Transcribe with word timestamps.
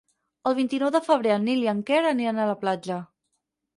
El 0.51 0.55
vint-i-nou 0.59 0.91
de 0.95 1.01
febrer 1.09 1.35
en 1.35 1.45
Nil 1.49 1.61
i 1.67 1.71
en 1.73 1.83
Quer 1.91 2.01
aniran 2.13 2.43
a 2.43 2.49
la 2.53 2.57
platja. 2.65 2.99